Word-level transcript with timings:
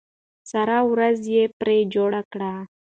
سره 0.51 0.77
ورځ 0.91 1.19
یې 1.35 1.43
پرې 1.59 1.77
جوړه 1.93 2.21
کړه. 2.31 2.53